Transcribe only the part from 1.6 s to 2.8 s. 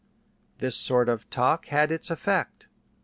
had its effect.